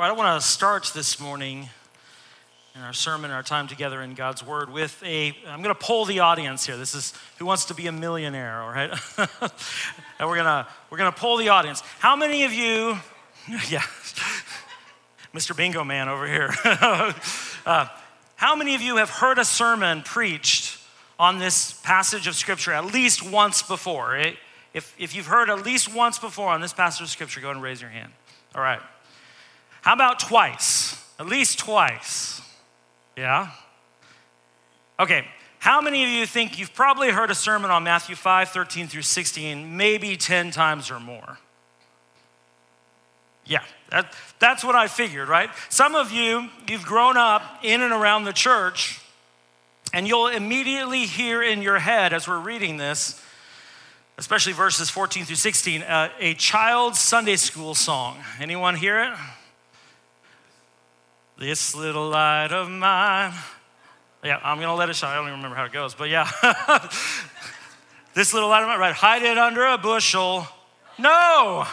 [0.00, 1.68] Right, I want to start this morning
[2.74, 5.36] in our sermon, our time together in God's Word, with a.
[5.46, 6.78] I'm going to poll the audience here.
[6.78, 8.90] This is who wants to be a millionaire, all right?
[10.18, 11.82] and we're gonna we're gonna poll the audience.
[11.98, 12.96] How many of you?
[13.68, 13.82] Yeah,
[15.34, 15.54] Mr.
[15.54, 16.48] Bingo Man over here.
[17.66, 17.86] uh,
[18.36, 20.78] how many of you have heard a sermon preached
[21.18, 24.16] on this passage of Scripture at least once before?
[24.72, 27.56] If, if you've heard at least once before on this passage of Scripture, go ahead
[27.56, 28.12] and raise your hand.
[28.54, 28.80] All right.
[29.82, 31.02] How about twice?
[31.18, 32.40] At least twice.
[33.16, 33.50] Yeah?
[34.98, 35.24] Okay.
[35.58, 39.02] How many of you think you've probably heard a sermon on Matthew 5, 13 through
[39.02, 41.38] 16, maybe 10 times or more?
[43.44, 45.50] Yeah, that, that's what I figured, right?
[45.68, 49.00] Some of you, you've grown up in and around the church,
[49.92, 53.22] and you'll immediately hear in your head as we're reading this,
[54.16, 58.18] especially verses 14 through 16, uh, a child's Sunday school song.
[58.40, 59.12] Anyone hear it?
[61.40, 63.32] This little light of mine.
[64.22, 65.12] Yeah, I'm gonna let it shine.
[65.12, 66.30] I don't even remember how it goes, but yeah.
[68.14, 68.94] this little light of mine, right?
[68.94, 70.46] Hide it under a bushel.
[70.98, 71.66] No,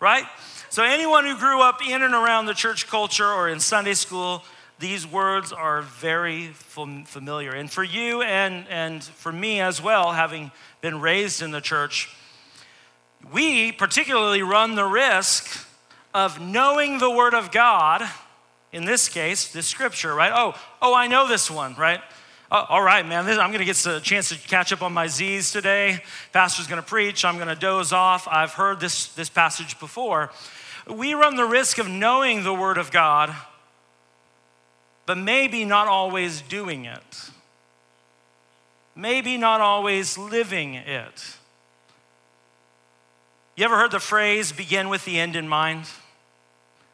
[0.00, 0.24] right?
[0.68, 4.44] So, anyone who grew up in and around the church culture or in Sunday school,
[4.78, 7.52] these words are very familiar.
[7.52, 10.52] And for you and, and for me as well, having
[10.82, 12.14] been raised in the church,
[13.32, 15.66] we particularly run the risk
[16.12, 18.06] of knowing the Word of God
[18.72, 20.32] in this case, this scripture, right?
[20.34, 22.00] Oh, oh, I know this one, right?
[22.52, 24.92] Oh, all right, man, this, I'm going to get a chance to catch up on
[24.92, 26.02] my Z's today.
[26.32, 27.24] Pastor's going to preach.
[27.24, 28.26] I'm going to doze off.
[28.28, 30.30] I've heard this, this passage before.
[30.88, 33.34] We run the risk of knowing the Word of God,
[35.06, 37.30] but maybe not always doing it.
[38.96, 41.36] Maybe not always living it.
[43.56, 45.86] You ever heard the phrase begin with the end in mind?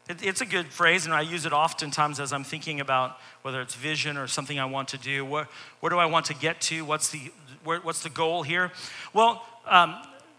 [0.09, 3.61] It, it's a good phrase, and I use it oftentimes as I'm thinking about whether
[3.61, 5.25] it's vision or something I want to do.
[5.25, 5.47] Where,
[5.79, 6.85] where do I want to get to?
[6.85, 7.31] What's the,
[7.63, 8.71] where, what's the goal here?
[9.13, 9.95] Well, um,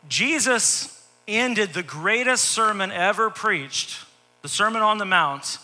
[0.08, 4.04] Jesus ended the greatest sermon ever preached,
[4.42, 5.58] the Sermon on the Mount,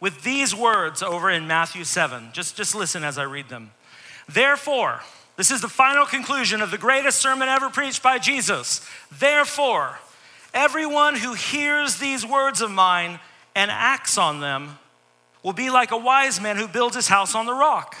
[0.00, 2.30] with these words over in Matthew 7.
[2.32, 3.70] Just, just listen as I read them.
[4.28, 5.00] Therefore,
[5.36, 8.86] this is the final conclusion of the greatest sermon ever preached by Jesus.
[9.16, 9.98] Therefore,
[10.52, 13.20] everyone who hears these words of mine
[13.56, 14.78] and acts on them
[15.42, 17.96] will be like a wise man who builds his house on the rock.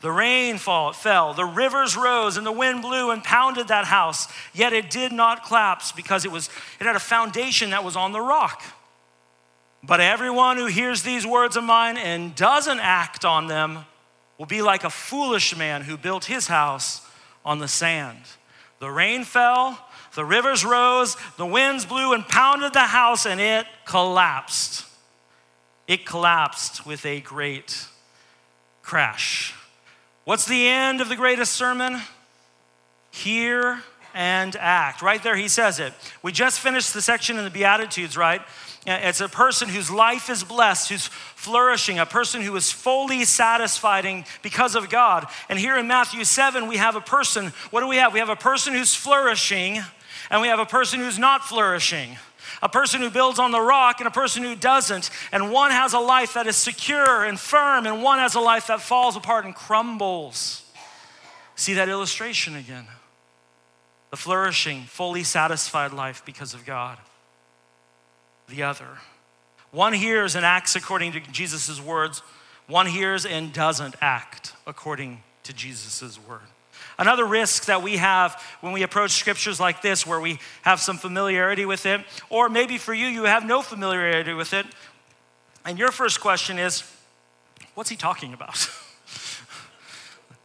[0.00, 4.26] The rain fall, fell, the rivers rose, and the wind blew and pounded that house,
[4.52, 6.50] yet it did not collapse because it, was,
[6.80, 8.64] it had a foundation that was on the rock.
[9.84, 13.84] But everyone who hears these words of mine and doesn't act on them
[14.36, 17.06] will be like a foolish man who built his house
[17.44, 18.18] on the sand.
[18.80, 19.78] The rain fell,
[20.14, 24.84] the rivers rose, the winds blew and pounded the house, and it collapsed.
[25.88, 27.86] It collapsed with a great
[28.82, 29.54] crash.
[30.24, 32.00] What's the end of the greatest sermon?
[33.10, 33.82] Hear
[34.14, 35.02] and act.
[35.02, 35.92] Right there, he says it.
[36.22, 38.40] We just finished the section in the Beatitudes, right?
[38.86, 43.24] Uh, it's a person whose life is blessed, who's flourishing, a person who is fully
[43.24, 45.26] satisfying because of God.
[45.48, 48.12] And here in Matthew 7, we have a person, what do we have?
[48.12, 49.80] We have a person who's flourishing
[50.32, 52.16] and we have a person who's not flourishing.
[52.62, 55.10] A person who builds on the rock and a person who doesn't.
[55.30, 58.68] And one has a life that is secure and firm, and one has a life
[58.68, 60.64] that falls apart and crumbles.
[61.54, 62.86] See that illustration again.
[64.10, 66.96] The flourishing, fully satisfied life because of God.
[68.48, 68.88] The other.
[69.70, 72.22] One hears and acts according to Jesus' words,
[72.66, 76.40] one hears and doesn't act according to Jesus' word.
[76.98, 80.98] Another risk that we have when we approach scriptures like this, where we have some
[80.98, 84.66] familiarity with it, or maybe for you, you have no familiarity with it,
[85.64, 86.82] and your first question is,
[87.74, 88.56] what's he talking about?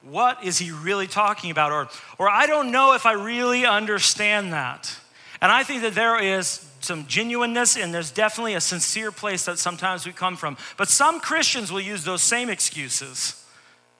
[0.04, 1.72] what is he really talking about?
[1.72, 4.96] Or, or I don't know if I really understand that.
[5.42, 9.60] And I think that there is some genuineness and there's definitely a sincere place that
[9.60, 10.58] sometimes we come from.
[10.78, 13.44] But some Christians will use those same excuses.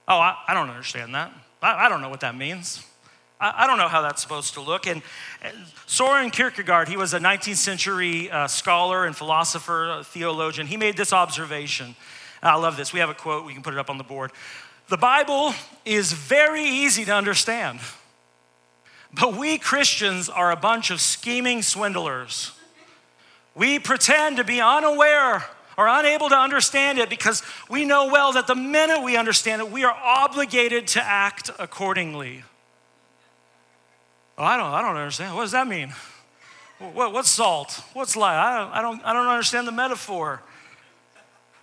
[0.08, 1.32] Oh, I, I don't understand that.
[1.62, 2.86] I, I don't know what that means.
[3.40, 4.88] I, I, don't know how that's supposed to look.
[4.88, 5.02] And,
[5.86, 10.68] Soren Kierkegaard, he was a 19th century uh, scholar and philosopher, theologian.
[10.68, 11.96] He made this observation.
[12.42, 12.94] I love this.
[12.94, 14.32] We have a quote, we can put it up on the board.
[14.90, 15.54] The Bible
[15.86, 17.80] is very easy to understand,
[19.14, 22.54] but we Christians are a bunch of scheming swindlers.
[23.54, 25.46] We pretend to be unaware
[25.78, 29.72] or unable to understand it because we know well that the minute we understand it,
[29.72, 32.44] we are obligated to act accordingly.
[34.38, 35.36] Oh, I don't, I don't understand.
[35.36, 35.94] What does that mean?
[36.80, 37.84] What, what's salt?
[37.94, 38.38] What's light?
[38.38, 40.42] I don't, I, don't, I don't understand the metaphor.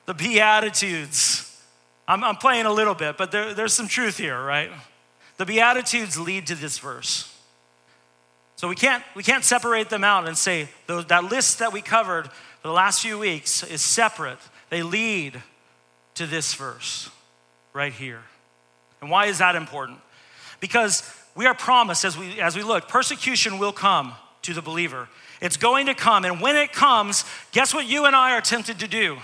[0.06, 1.62] the Beatitudes.
[2.06, 4.70] I'm, I'm playing a little bit, but there, there's some truth here, right?
[5.38, 7.33] The Beatitudes lead to this verse.
[8.56, 11.82] So we can't, we can't separate them out and say those, that list that we
[11.82, 14.38] covered for the last few weeks is separate.
[14.70, 15.42] They lead
[16.14, 17.10] to this verse
[17.72, 18.22] right here.
[19.00, 19.98] And why is that important?
[20.60, 21.02] Because
[21.34, 25.08] we are promised as we, as we look, persecution will come to the believer.
[25.40, 26.24] It's going to come.
[26.24, 29.18] And when it comes, guess what you and I are tempted to do?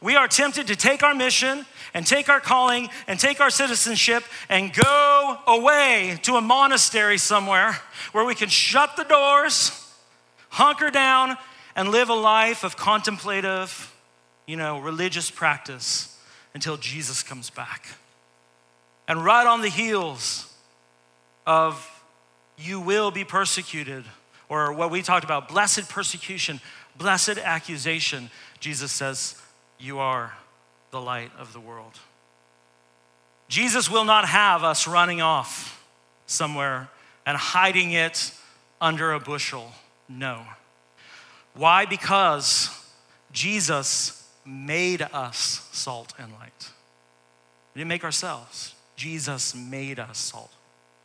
[0.00, 4.22] We are tempted to take our mission and take our calling and take our citizenship
[4.48, 7.78] and go away to a monastery somewhere
[8.12, 9.92] where we can shut the doors,
[10.50, 11.36] hunker down,
[11.74, 13.94] and live a life of contemplative,
[14.46, 16.16] you know, religious practice
[16.54, 17.86] until Jesus comes back.
[19.08, 20.52] And right on the heels
[21.46, 21.88] of
[22.56, 24.04] you will be persecuted,
[24.48, 26.60] or what we talked about, blessed persecution,
[26.96, 28.30] blessed accusation,
[28.60, 29.40] Jesus says,
[29.78, 30.32] You are
[30.90, 31.98] the light of the world.
[33.48, 35.84] Jesus will not have us running off
[36.26, 36.88] somewhere
[37.24, 38.32] and hiding it
[38.80, 39.72] under a bushel.
[40.08, 40.42] No.
[41.54, 41.86] Why?
[41.86, 42.70] Because
[43.32, 46.70] Jesus made us salt and light.
[47.74, 48.74] We didn't make ourselves.
[48.96, 50.52] Jesus made us salt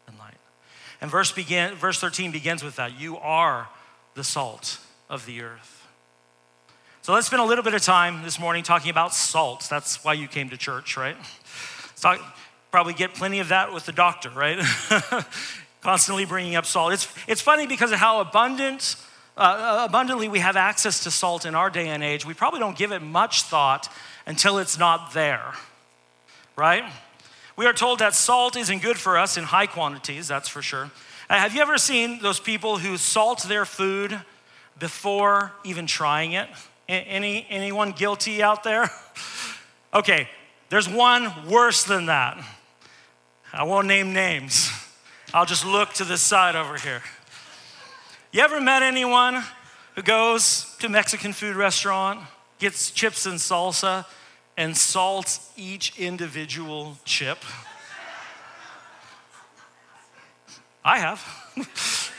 [0.07, 0.33] and light.
[1.01, 2.99] And verse, begin, verse 13 begins with that.
[2.99, 3.67] You are
[4.15, 4.79] the salt
[5.09, 5.72] of the earth.
[7.03, 9.67] So let's spend a little bit of time this morning talking about salt.
[9.69, 11.17] That's why you came to church, right?
[12.00, 12.21] Talk,
[12.71, 14.57] probably get plenty of that with the doctor, right?
[15.81, 16.94] Constantly bringing up salt.
[16.94, 18.95] It's, it's funny because of how abundant,
[19.35, 22.25] uh, abundantly we have access to salt in our day and age.
[22.25, 23.91] We probably don't give it much thought
[24.25, 25.56] until it's not there,
[26.56, 26.85] right?
[27.57, 30.89] We are told that salt isn't good for us in high quantities, that's for sure.
[31.29, 34.21] Uh, have you ever seen those people who salt their food
[34.79, 36.47] before even trying it?
[36.88, 38.89] Any, anyone guilty out there?
[39.94, 40.27] okay,
[40.69, 42.44] there's one worse than that.
[43.51, 44.71] I won't name names.
[45.33, 47.01] I'll just look to this side over here.
[48.31, 49.44] You ever met anyone
[49.95, 52.19] who goes to Mexican food restaurant,
[52.59, 54.06] gets chips and salsa,
[54.57, 57.38] and salts each individual chip.
[60.83, 61.24] I have.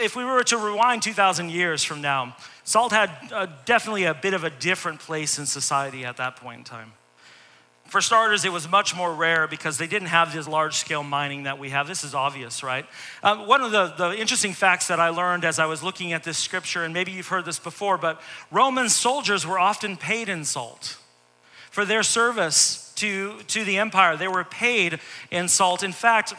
[0.00, 4.34] if we were to rewind 2,000 years from now, salt had uh, definitely a bit
[4.34, 6.92] of a different place in society at that point in time.
[7.88, 11.44] For starters, it was much more rare because they didn't have this large scale mining
[11.44, 11.86] that we have.
[11.86, 12.84] This is obvious, right?
[13.22, 16.24] Um, one of the, the interesting facts that I learned as I was looking at
[16.24, 18.20] this scripture, and maybe you've heard this before, but
[18.50, 20.98] Roman soldiers were often paid in salt
[21.70, 24.16] for their service to, to the empire.
[24.16, 24.98] They were paid
[25.30, 25.84] in salt.
[25.84, 26.34] In fact,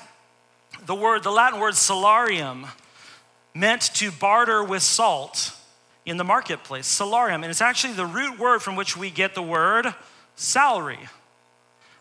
[0.85, 2.67] the word, the Latin word salarium,
[3.53, 5.55] meant to barter with salt
[6.05, 6.87] in the marketplace.
[6.87, 9.93] Salarium, and it's actually the root word from which we get the word
[10.35, 10.99] salary.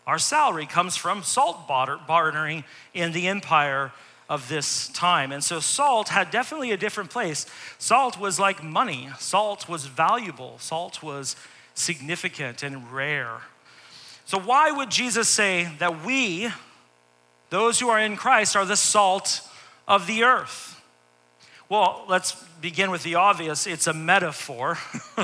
[0.05, 2.63] Our salary comes from salt bartering
[2.93, 3.91] in the empire
[4.29, 5.31] of this time.
[5.31, 7.45] And so salt had definitely a different place.
[7.77, 11.35] Salt was like money, salt was valuable, salt was
[11.73, 13.41] significant and rare.
[14.25, 16.49] So, why would Jesus say that we,
[17.49, 19.41] those who are in Christ, are the salt
[19.87, 20.81] of the earth?
[21.69, 23.67] Well, let's begin with the obvious.
[23.67, 24.71] It's a metaphor.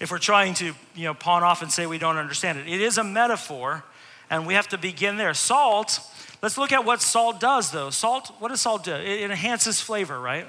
[0.00, 2.80] if we're trying to, you know, pawn off and say we don't understand it, it
[2.80, 3.84] is a metaphor
[4.30, 5.34] and we have to begin there.
[5.34, 6.00] Salt,
[6.42, 7.90] let's look at what salt does though.
[7.90, 8.94] Salt, what does salt do?
[8.94, 10.46] It enhances flavor, right?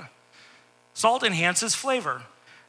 [0.93, 2.21] Salt enhances flavor.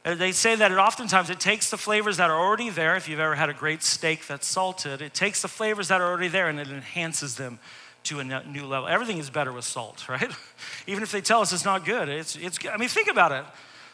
[0.03, 2.95] Uh, they say that it oftentimes it takes the flavors that are already there.
[2.95, 6.07] If you've ever had a great steak that's salted, it takes the flavors that are
[6.07, 7.59] already there and it enhances them
[8.03, 8.87] to a new level.
[8.87, 10.31] Everything is better with salt, right?
[10.87, 13.45] Even if they tell us it's not good, it's, it's I mean, think about it.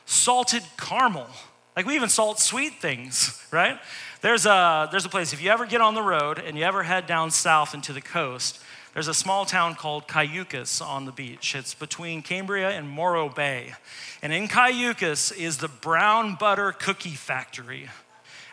[0.05, 1.27] Salted caramel.
[1.75, 3.79] Like we even salt sweet things, right?
[4.21, 6.83] There's a, there's a place, if you ever get on the road and you ever
[6.83, 8.59] head down south into the coast,
[8.93, 11.55] there's a small town called Cayucos on the beach.
[11.55, 13.73] It's between Cambria and Morro Bay.
[14.21, 17.89] And in Cayucos is the brown butter cookie factory.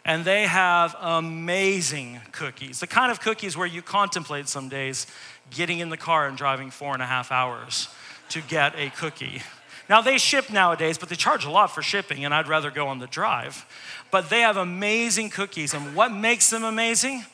[0.04, 5.08] And they have amazing cookies, the kind of cookies where you contemplate some days
[5.50, 7.88] getting in the car and driving four and a half hours
[8.30, 9.42] to get a cookie.
[9.88, 12.88] Now, they ship nowadays, but they charge a lot for shipping, and I'd rather go
[12.88, 13.64] on the drive.
[14.10, 17.24] But they have amazing cookies, and what makes them amazing?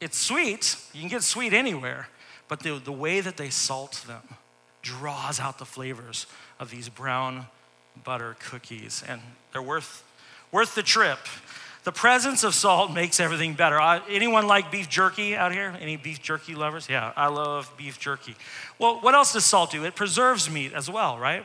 [0.00, 0.76] It's sweet.
[0.94, 2.08] You can get sweet anywhere,
[2.48, 4.22] but the, the way that they salt them
[4.80, 6.26] draws out the flavors
[6.58, 7.46] of these brown
[8.04, 9.20] butter cookies, and
[9.52, 10.04] they're worth,
[10.50, 11.18] worth the trip.
[11.84, 13.80] The presence of salt makes everything better.
[13.80, 15.76] I, anyone like beef jerky out here?
[15.80, 16.88] Any beef jerky lovers?
[16.88, 18.36] Yeah, I love beef jerky.
[18.78, 19.84] Well, what else does salt do?
[19.84, 21.44] It preserves meat as well, right?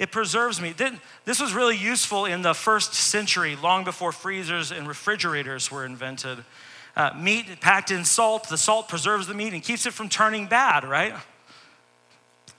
[0.00, 0.80] it preserves meat.
[1.26, 6.42] This was really useful in the first century, long before freezers and refrigerators were invented.
[6.96, 10.46] Uh, meat packed in salt, the salt preserves the meat and keeps it from turning
[10.46, 11.12] bad, right?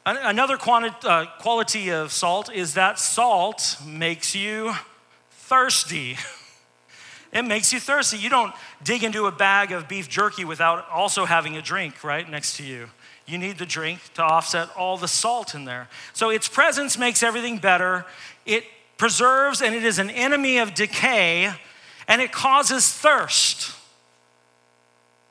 [0.05, 4.74] Another uh, quality of salt is that salt makes you
[5.31, 6.17] thirsty.
[7.32, 8.18] It makes you thirsty.
[8.18, 12.30] You don't dig into a bag of beef jerky without also having a drink right
[12.30, 12.90] next to you.
[13.26, 15.88] You need the drink to offset all the salt in there.
[16.14, 18.06] So its presence makes everything better.
[18.46, 18.66] It
[18.98, 21.54] preserves and it is an enemy of decay
[22.08, 23.76] and it causes thirst.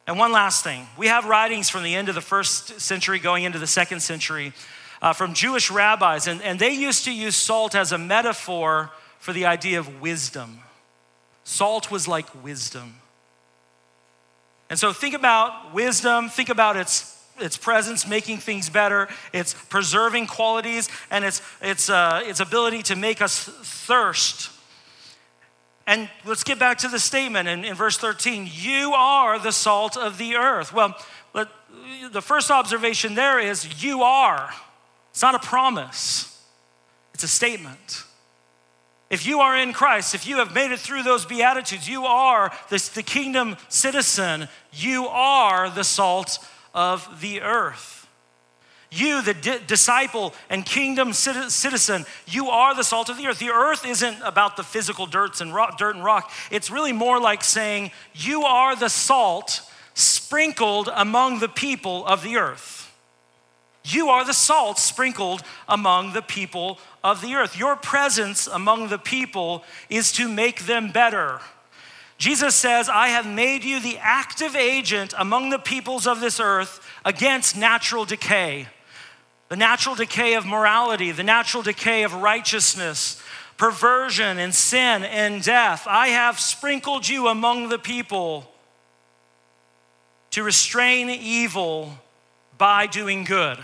[0.06, 3.44] And one last thing we have writings from the end of the first century going
[3.44, 4.54] into the second century
[5.02, 9.32] uh, from Jewish rabbis, and, and they used to use salt as a metaphor for
[9.32, 10.60] the idea of wisdom.
[11.50, 12.94] Salt was like wisdom.
[14.70, 20.26] And so think about wisdom, think about its its presence making things better, its preserving
[20.26, 24.50] qualities, and its, its, uh, its ability to make us thirst.
[25.86, 29.96] And let's get back to the statement in, in verse 13 You are the salt
[29.96, 30.72] of the earth.
[30.72, 30.94] Well,
[31.32, 31.48] let,
[32.12, 34.50] the first observation there is you are.
[35.10, 36.44] It's not a promise,
[37.14, 38.04] it's a statement.
[39.10, 42.52] If you are in Christ, if you have made it through those Beatitudes, you are
[42.68, 46.38] this, the kingdom citizen, you are the salt
[46.72, 48.00] of the earth.
[48.92, 53.38] You, the di- disciple and kingdom citizen, you are the salt of the earth.
[53.38, 56.30] The earth isn't about the physical dirt and dirt and rock.
[56.50, 59.62] It's really more like saying, You are the salt
[59.94, 62.79] sprinkled among the people of the earth.
[63.84, 67.58] You are the salt sprinkled among the people of the earth.
[67.58, 71.40] Your presence among the people is to make them better.
[72.18, 76.86] Jesus says, I have made you the active agent among the peoples of this earth
[77.04, 78.68] against natural decay.
[79.48, 83.20] The natural decay of morality, the natural decay of righteousness,
[83.56, 85.86] perversion and sin and death.
[85.88, 88.50] I have sprinkled you among the people
[90.30, 91.98] to restrain evil
[92.60, 93.58] by doing good.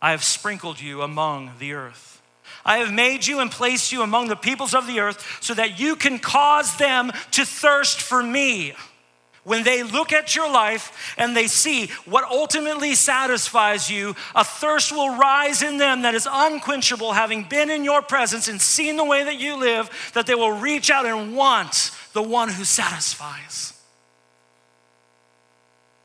[0.00, 2.22] I have sprinkled you among the earth.
[2.64, 5.80] I have made you and placed you among the peoples of the earth so that
[5.80, 8.74] you can cause them to thirst for me.
[9.42, 14.92] When they look at your life and they see what ultimately satisfies you, a thirst
[14.92, 19.04] will rise in them that is unquenchable, having been in your presence and seen the
[19.04, 23.73] way that you live, that they will reach out and want the one who satisfies.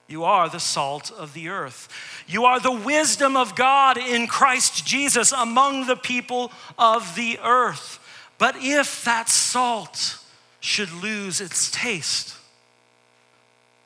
[0.10, 1.88] You are the salt of the earth.
[2.28, 8.00] You are the wisdom of God in Christ Jesus among the people of the earth.
[8.40, 10.18] But if that salt
[10.60, 12.36] should lose its taste,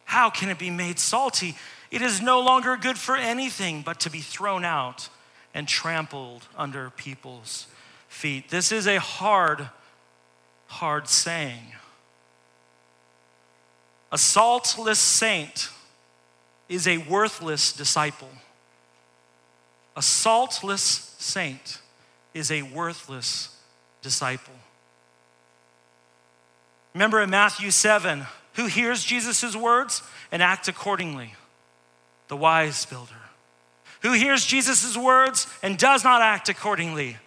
[0.05, 1.55] how can it be made salty?
[1.91, 5.09] It is no longer good for anything but to be thrown out
[5.53, 7.67] and trampled under people's
[8.07, 8.49] feet.
[8.49, 9.69] This is a hard,
[10.67, 11.73] hard saying.
[14.11, 15.69] A saltless saint
[16.69, 18.29] is a worthless disciple.
[19.95, 21.79] A saltless saint
[22.33, 23.55] is a worthless
[24.01, 24.53] disciple.
[26.93, 31.33] Remember in Matthew 7, who hears Jesus' words and acts accordingly?
[32.27, 33.11] The wise builder.
[34.01, 37.17] Who hears Jesus' words and does not act accordingly?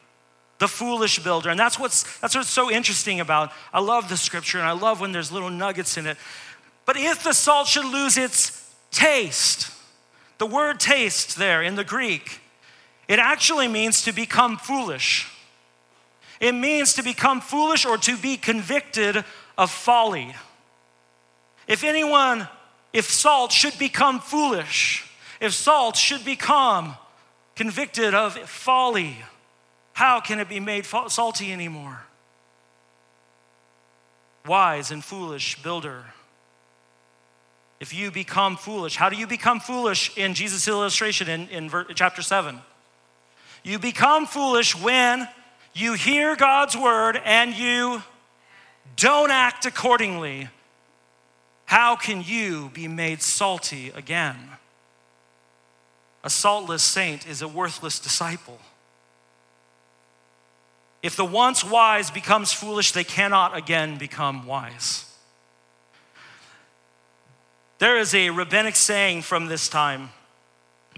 [0.58, 1.50] The foolish builder.
[1.50, 3.52] And that's what's, that's what's so interesting about.
[3.72, 6.16] I love the scripture and I love when there's little nuggets in it.
[6.84, 9.70] But if the salt should lose its taste.
[10.38, 12.40] The word taste there in the Greek,
[13.08, 15.32] it actually means to become foolish.
[16.40, 19.24] It means to become foolish or to be convicted
[19.56, 20.34] of folly.
[21.66, 22.48] If anyone,
[22.92, 25.08] if salt should become foolish,
[25.40, 26.96] if salt should become
[27.54, 29.16] convicted of folly,
[29.94, 32.04] how can it be made salty anymore?
[34.46, 36.04] Wise and foolish builder
[37.80, 38.96] if you become foolish.
[38.96, 42.58] How do you become foolish in Jesus' illustration in, in chapter 7?
[43.62, 45.28] You become foolish when
[45.74, 48.02] you hear God's word and you
[48.96, 50.48] don't act accordingly.
[51.66, 54.36] How can you be made salty again?
[56.24, 58.58] A saltless saint is a worthless disciple.
[61.02, 65.04] If the once wise becomes foolish, they cannot again become wise.
[67.78, 70.08] There is a rabbinic saying from this time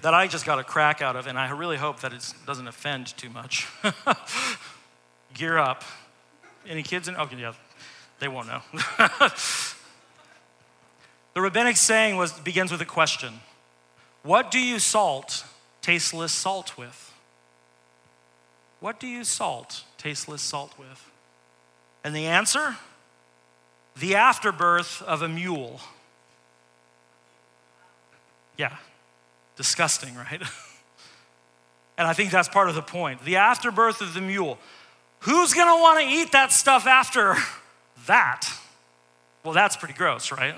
[0.02, 2.68] that I just got a crack out of, and I really hope that it doesn't
[2.68, 3.66] offend too much.
[5.34, 5.82] Gear up.
[6.66, 7.16] Any kids in?
[7.16, 7.54] Okay, yeah,
[8.20, 8.60] they won't know.
[11.34, 13.40] the rabbinic saying was, begins with a question
[14.22, 15.44] What do you salt
[15.82, 17.12] tasteless salt with?
[18.78, 21.10] What do you salt tasteless salt with?
[22.04, 22.76] And the answer?
[23.98, 25.80] The afterbirth of a mule.
[28.58, 28.76] Yeah,
[29.56, 30.42] disgusting, right?
[31.98, 33.24] and I think that's part of the point.
[33.24, 34.58] The afterbirth of the mule.
[35.20, 37.36] Who's gonna wanna eat that stuff after
[38.06, 38.52] that?
[39.44, 40.54] Well, that's pretty gross, right?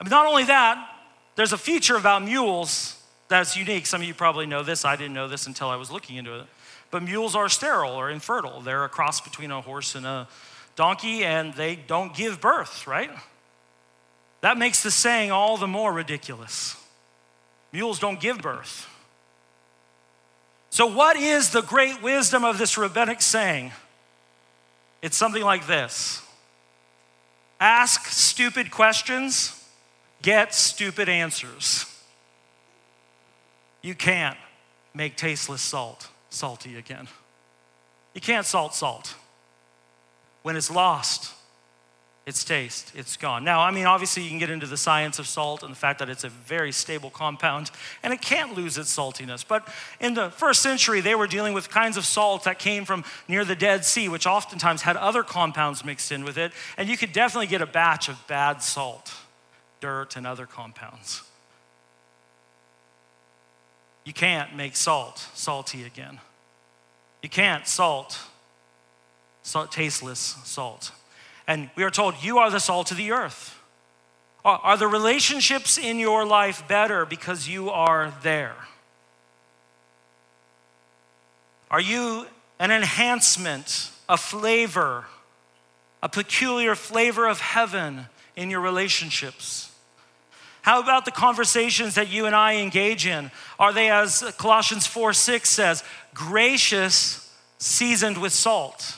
[0.00, 0.94] I mean, not only that,
[1.36, 3.86] there's a feature about mules that's unique.
[3.86, 4.84] Some of you probably know this.
[4.84, 6.46] I didn't know this until I was looking into it.
[6.90, 8.60] But mules are sterile or infertile.
[8.60, 10.26] They're a cross between a horse and a
[10.76, 13.10] donkey, and they don't give birth, right?
[14.40, 16.76] That makes the saying all the more ridiculous.
[17.72, 18.88] Mules don't give birth.
[20.70, 23.72] So, what is the great wisdom of this rabbinic saying?
[25.02, 26.22] It's something like this
[27.60, 29.64] Ask stupid questions,
[30.22, 31.86] get stupid answers.
[33.82, 34.36] You can't
[34.94, 37.08] make tasteless salt salty again.
[38.14, 39.14] You can't salt salt.
[40.42, 41.32] When it's lost,
[42.28, 43.42] its taste, it's gone.
[43.42, 45.98] Now, I mean, obviously, you can get into the science of salt and the fact
[46.00, 47.70] that it's a very stable compound
[48.02, 49.48] and it can't lose its saltiness.
[49.48, 49.66] But
[49.98, 53.46] in the first century, they were dealing with kinds of salt that came from near
[53.46, 56.52] the Dead Sea, which oftentimes had other compounds mixed in with it.
[56.76, 59.14] And you could definitely get a batch of bad salt,
[59.80, 61.22] dirt, and other compounds.
[64.04, 66.20] You can't make salt salty again.
[67.22, 68.18] You can't salt,
[69.42, 70.92] salt tasteless salt.
[71.48, 73.58] And we are told, You are the salt of the earth.
[74.44, 78.54] Are the relationships in your life better because you are there?
[81.70, 82.26] Are you
[82.58, 85.06] an enhancement, a flavor,
[86.02, 89.72] a peculiar flavor of heaven in your relationships?
[90.62, 93.30] How about the conversations that you and I engage in?
[93.58, 98.97] Are they, as Colossians 4 6 says, gracious, seasoned with salt?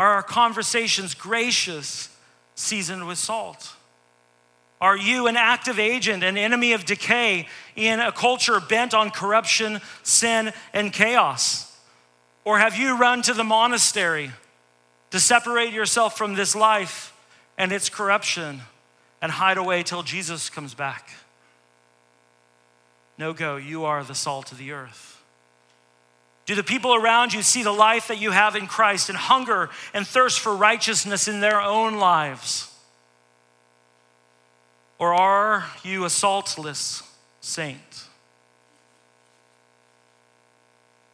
[0.00, 2.08] Are our conversations gracious,
[2.54, 3.74] seasoned with salt?
[4.80, 9.82] Are you an active agent, an enemy of decay in a culture bent on corruption,
[10.02, 11.78] sin, and chaos?
[12.46, 14.30] Or have you run to the monastery
[15.10, 17.12] to separate yourself from this life
[17.58, 18.62] and its corruption
[19.20, 21.10] and hide away till Jesus comes back?
[23.18, 25.19] No go, you are the salt of the earth.
[26.50, 29.70] Do the people around you see the life that you have in Christ and hunger
[29.94, 32.74] and thirst for righteousness in their own lives?
[34.98, 37.04] Or are you a saltless
[37.40, 38.04] saint?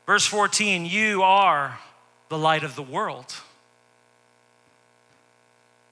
[0.06, 1.80] Verse 14, you are
[2.30, 3.34] the light of the world.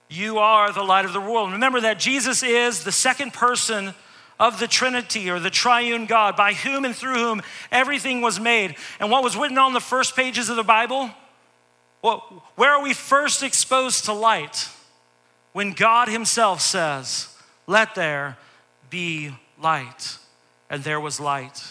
[0.09, 1.52] You are the light of the world.
[1.52, 3.92] Remember that Jesus is the second person
[4.38, 8.77] of the Trinity or the triune God, by whom and through whom everything was made.
[9.01, 11.11] And what was written on the first pages of the Bible?
[12.03, 14.68] Well, where are we first exposed to light?
[15.53, 17.29] When God Himself says,
[17.66, 18.37] Let there
[18.90, 19.31] be
[19.62, 20.18] light.
[20.68, 21.62] And there was light.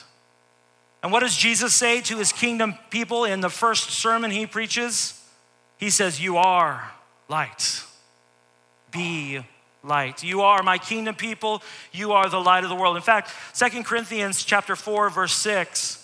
[1.02, 5.22] And what does Jesus say to His kingdom people in the first sermon He preaches?
[5.78, 6.92] He says, You are
[7.28, 7.84] light.
[8.92, 9.42] Be
[9.84, 10.24] light.
[10.24, 11.62] You are my kingdom people.
[11.92, 12.96] You are the light of the world.
[12.96, 16.00] In fact, Second Corinthians chapter 4, verse 6,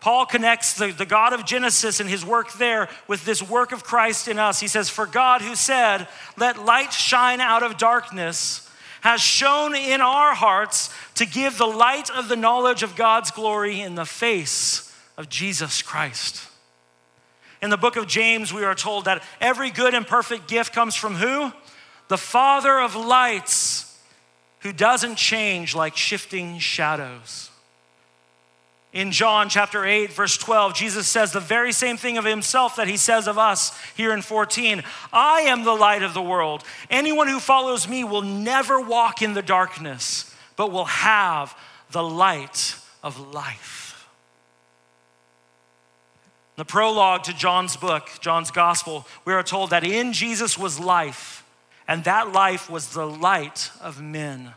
[0.00, 3.82] Paul connects the, the God of Genesis and his work there with this work of
[3.82, 4.60] Christ in us.
[4.60, 10.00] He says, For God who said, Let light shine out of darkness, has shone in
[10.00, 14.94] our hearts to give the light of the knowledge of God's glory in the face
[15.16, 16.46] of Jesus Christ.
[17.60, 20.94] In the book of James, we are told that every good and perfect gift comes
[20.94, 21.52] from who?
[22.08, 23.84] The Father of lights,
[24.60, 27.50] who doesn't change like shifting shadows.
[28.92, 32.88] In John chapter 8, verse 12, Jesus says the very same thing of himself that
[32.88, 36.64] he says of us here in 14 I am the light of the world.
[36.88, 41.56] Anyone who follows me will never walk in the darkness, but will have
[41.90, 44.08] the light of life.
[46.56, 50.80] In the prologue to John's book, John's gospel, we are told that in Jesus was
[50.80, 51.44] life
[51.88, 54.52] and that life was the light of men.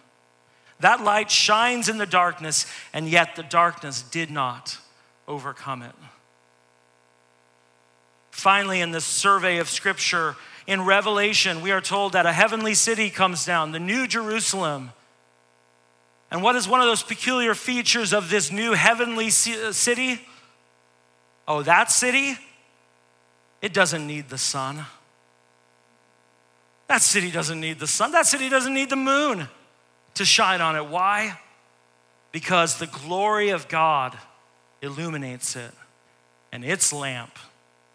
[0.82, 4.78] That light shines in the darkness, and yet the darkness did not
[5.28, 5.96] overcome it.
[8.32, 10.36] Finally, in this survey of Scripture,
[10.68, 14.92] in Revelation, we are told that a heavenly city comes down, the New Jerusalem.
[16.32, 20.22] And what is one of those peculiar features of this new heavenly uh, city?
[21.48, 22.38] Oh, that city,
[23.62, 24.86] it doesn't need the sun.
[26.92, 28.12] That city doesn't need the sun.
[28.12, 29.48] That city doesn't need the moon
[30.16, 30.88] to shine on it.
[30.88, 31.40] Why?
[32.34, 34.18] Because the glory of God
[34.82, 35.72] illuminates it.
[36.52, 37.40] and its lamp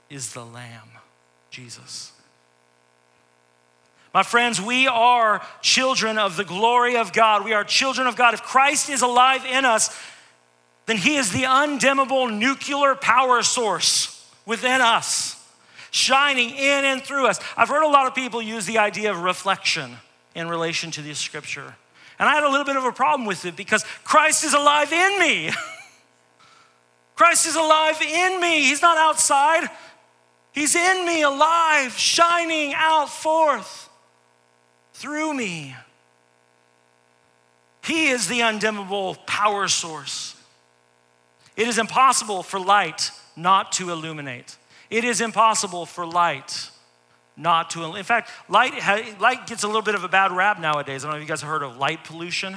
[0.08, 0.88] is the Lamb,
[1.50, 2.10] Jesus.
[4.14, 7.44] My friends, we are children of the glory of God.
[7.44, 8.32] We are children of God.
[8.32, 9.94] If Christ is alive in us,
[10.86, 15.35] then he is the undimmable nuclear power source within us,
[15.96, 17.40] shining in and through us.
[17.56, 19.96] I've heard a lot of people use the idea of reflection
[20.34, 21.74] in relation to this scripture.
[22.18, 24.92] And I had a little bit of a problem with it because Christ is alive
[24.92, 25.50] in me.
[27.16, 28.64] Christ is alive in me.
[28.66, 29.68] He's not outside,
[30.52, 33.90] He's in me, alive, shining out forth
[34.94, 35.76] through me.
[37.84, 40.34] He is the undimmable power source.
[41.56, 44.56] It is impossible for light not to illuminate.
[44.90, 46.70] It is impossible for light
[47.36, 47.96] not to.
[47.96, 48.72] In fact, light,
[49.20, 51.04] light gets a little bit of a bad rap nowadays.
[51.04, 52.56] I don't know if you guys have heard of light pollution,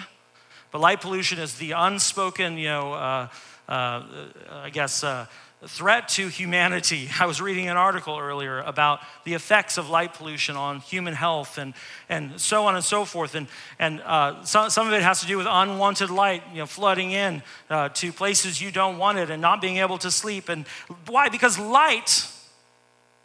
[0.72, 3.28] but light pollution is the unspoken, you know, uh,
[3.68, 4.04] uh,
[4.52, 5.26] I guess, uh,
[5.67, 7.10] threat to humanity.
[7.19, 11.58] I was reading an article earlier about the effects of light pollution on human health
[11.58, 11.74] and,
[12.08, 13.36] and so on and so forth.
[13.36, 16.65] And, and uh, some, some of it has to do with unwanted light you know,
[16.65, 20.48] flooding in uh, to places you don't want it and not being able to sleep.
[20.48, 20.65] And
[21.08, 21.28] why?
[21.28, 22.26] Because light,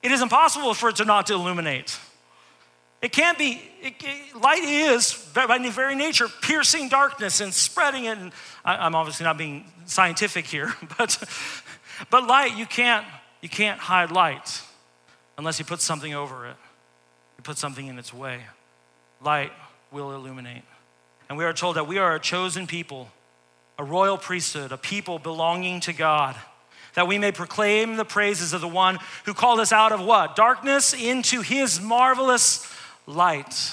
[0.02, 1.98] it is impossible for it to not to illuminate.
[3.00, 8.06] It can't be, it, it, light is, by the very nature, piercing darkness and spreading
[8.06, 8.16] it.
[8.16, 8.32] And
[8.64, 11.22] I, I'm obviously not being scientific here, but
[12.10, 13.06] but light, you can't,
[13.40, 14.62] you can't hide light
[15.36, 16.56] unless you put something over it.
[17.38, 18.40] You put something in its way.
[19.22, 19.52] Light
[19.90, 20.62] will illuminate.
[21.28, 23.08] And we are told that we are a chosen people,
[23.78, 26.36] a royal priesthood, a people belonging to God,
[26.94, 30.36] that we may proclaim the praises of the one who called us out of what?
[30.36, 32.70] Darkness into his marvelous
[33.06, 33.72] light.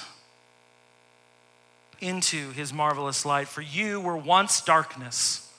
[1.99, 3.47] Into his marvelous light.
[3.47, 5.50] For you were once darkness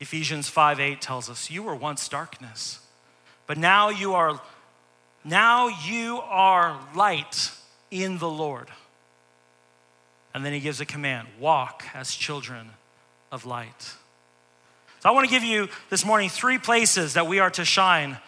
[0.00, 2.80] Ephesians 5 8 tells us, You were once darkness,
[3.46, 4.40] but now you are
[5.24, 7.50] now you are light
[7.90, 8.68] in the Lord.
[10.32, 12.70] And then he gives a command walk as children
[13.30, 13.94] of light.
[15.00, 18.18] So I want to give you this morning three places that we are to shine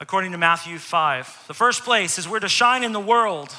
[0.00, 1.44] according to Matthew 5.
[1.46, 3.54] The first place is we're to shine in the world.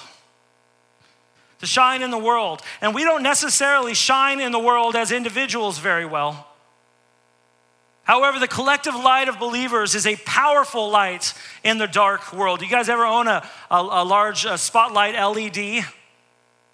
[1.60, 2.62] To shine in the world.
[2.82, 6.48] And we don't necessarily shine in the world as individuals very well.
[8.04, 12.62] However, the collective light of believers is a powerful light in the dark world.
[12.62, 15.86] You guys ever own a, a, a large uh, spotlight LED?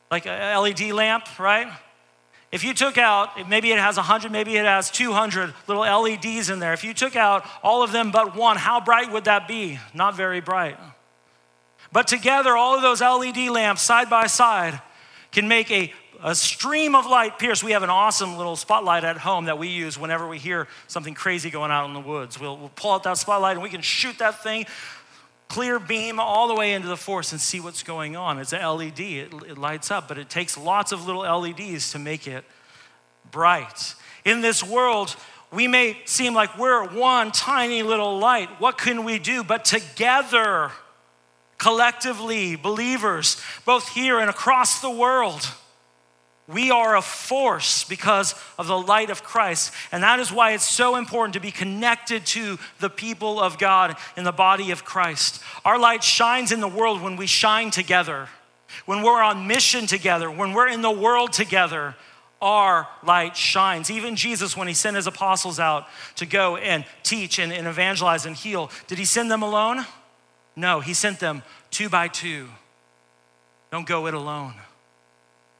[0.09, 1.71] Like a LED lamp, right?
[2.51, 6.57] If you took out, maybe it has 100, maybe it has 200 little LEDs in
[6.57, 6.73] there.
[6.73, 9.79] If you took out all of them but one, how bright would that be?
[9.93, 10.77] Not very bright.
[11.91, 14.81] But together, all of those LED lamps side by side
[15.31, 17.63] can make a a stream of light pierce.
[17.63, 21.13] We have an awesome little spotlight at home that we use whenever we hear something
[21.13, 22.39] crazy going out in the woods.
[22.39, 24.65] We'll, we'll pull out that spotlight and we can shoot that thing,
[25.47, 28.38] clear beam all the way into the forest and see what's going on.
[28.39, 31.99] It's a LED, it, it lights up, but it takes lots of little LEDs to
[31.99, 32.43] make it
[33.32, 33.95] bright.
[34.25, 35.15] In this world,
[35.51, 38.49] we may seem like we're one tiny little light.
[38.60, 39.43] What can we do?
[39.43, 40.71] But together,
[41.58, 45.49] collectively, believers, both here and across the world,
[46.51, 49.71] we are a force because of the light of Christ.
[49.91, 53.95] And that is why it's so important to be connected to the people of God
[54.17, 55.43] in the body of Christ.
[55.63, 58.29] Our light shines in the world when we shine together,
[58.88, 61.95] when we're on mission together, when we're in the world together.
[62.41, 63.91] Our light shines.
[63.91, 68.25] Even Jesus, when he sent his apostles out to go and teach and, and evangelize
[68.25, 69.85] and heal, did he send them alone?
[70.55, 72.47] No, he sent them two by two.
[73.71, 74.53] Don't go it alone.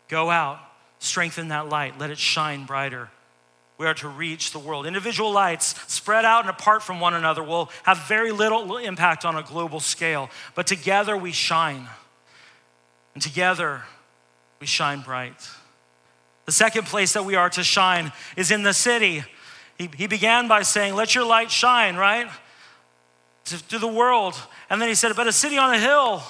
[0.08, 0.69] Go out
[1.00, 3.10] strengthen that light, let it shine brighter.
[3.78, 4.86] We are to reach the world.
[4.86, 9.38] Individual lights spread out and apart from one another will have very little impact on
[9.38, 11.88] a global scale, but together we shine.
[13.14, 13.84] And together
[14.60, 15.50] we shine bright.
[16.46, 19.24] The second place that we are to shine is in the city.
[19.78, 22.30] He, he began by saying, Let your light shine, right?
[23.46, 24.36] To, to the world.
[24.70, 26.22] And then he said, But a city on a hill,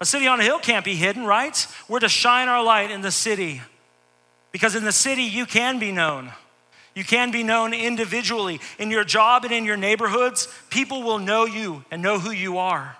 [0.00, 1.66] a city on a hill can't be hidden, right?
[1.88, 3.62] We're to shine our light in the city.
[4.54, 6.30] Because in the city, you can be known.
[6.94, 8.60] You can be known individually.
[8.78, 12.58] In your job and in your neighborhoods, people will know you and know who you
[12.58, 12.96] are.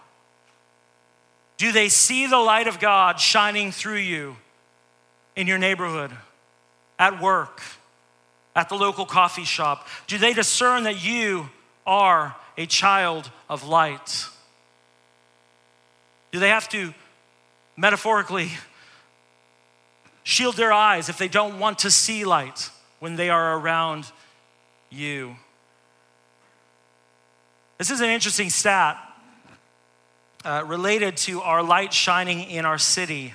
[1.56, 4.34] Do they see the light of God shining through you
[5.36, 6.10] in your neighborhood,
[6.98, 7.62] at work,
[8.56, 9.86] at the local coffee shop?
[10.08, 11.50] Do they discern that you
[11.86, 14.26] are a child of light?
[16.32, 16.92] Do they have to
[17.76, 18.50] metaphorically
[20.24, 24.10] shield their eyes if they don't want to see light when they are around
[24.90, 25.36] you.
[27.78, 28.98] This is an interesting stat
[30.44, 33.34] uh, related to our light shining in our city.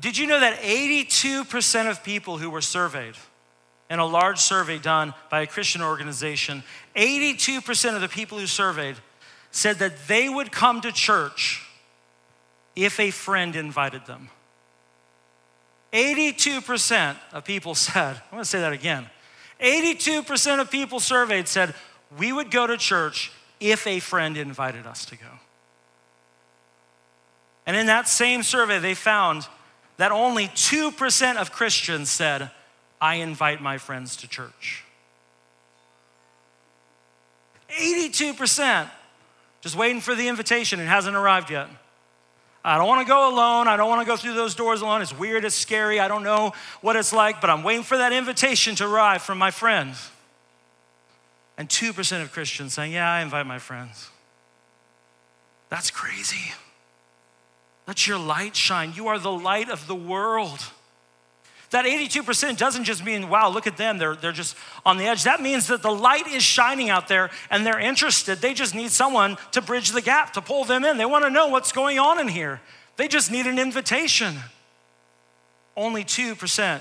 [0.00, 3.14] Did you know that 82% of people who were surveyed
[3.90, 6.62] in a large survey done by a Christian organization,
[6.94, 8.96] 82% of the people who surveyed
[9.50, 11.66] said that they would come to church
[12.76, 14.28] if a friend invited them?
[15.92, 19.06] 82% of people said, I'm gonna say that again.
[19.60, 21.74] 82% of people surveyed said,
[22.16, 25.26] we would go to church if a friend invited us to go.
[27.66, 29.46] And in that same survey, they found
[29.98, 32.50] that only 2% of Christians said,
[33.00, 34.84] I invite my friends to church.
[37.70, 38.88] 82%
[39.60, 40.80] just waiting for the invitation.
[40.80, 41.68] It hasn't arrived yet.
[42.68, 43.66] I don't want to go alone.
[43.66, 45.00] I don't want to go through those doors alone.
[45.00, 45.98] It's weird, it's scary.
[45.98, 46.52] I don't know
[46.82, 50.10] what it's like, but I'm waiting for that invitation to arrive from my friends.
[51.56, 54.10] And 2% of Christians saying, Yeah, I invite my friends.
[55.70, 56.52] That's crazy.
[57.86, 58.92] Let your light shine.
[58.94, 60.60] You are the light of the world.
[61.70, 65.24] That 82% doesn't just mean, wow, look at them, they're, they're just on the edge.
[65.24, 68.38] That means that the light is shining out there and they're interested.
[68.38, 70.96] They just need someone to bridge the gap, to pull them in.
[70.96, 72.60] They want to know what's going on in here.
[72.96, 74.36] They just need an invitation.
[75.76, 76.80] Only 2%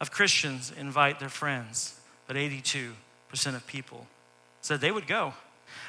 [0.00, 2.92] of Christians invite their friends, but 82%
[3.46, 4.06] of people
[4.60, 5.34] said they would go.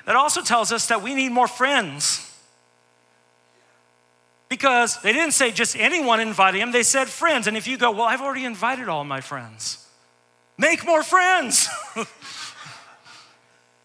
[0.06, 2.33] That also tells us that we need more friends
[4.54, 7.48] because they didn't say just anyone inviting him, they said friends.
[7.48, 9.84] And if you go, well, I've already invited all my friends,
[10.60, 11.68] make more friends.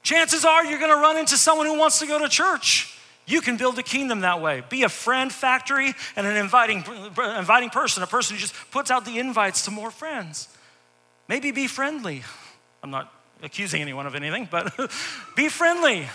[0.03, 2.95] Chances are you're gonna run into someone who wants to go to church.
[3.27, 4.63] You can build a kingdom that way.
[4.69, 6.85] Be a friend factory and an inviting,
[7.39, 10.49] inviting person, a person who just puts out the invites to more friends.
[11.29, 12.25] Maybe be friendly.
[12.83, 13.11] I'm not
[13.43, 14.79] accusing anyone of anything, but
[15.35, 16.09] be friendly.